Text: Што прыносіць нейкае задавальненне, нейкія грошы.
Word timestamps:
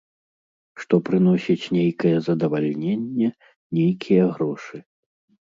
Што 0.83 0.95
прыносіць 1.09 1.65
нейкае 1.77 2.13
задавальненне, 2.29 3.27
нейкія 3.79 4.23
грошы. 4.33 4.77